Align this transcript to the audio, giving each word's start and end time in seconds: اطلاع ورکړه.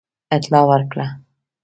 اطلاع 0.35 0.63
ورکړه. 0.69 1.07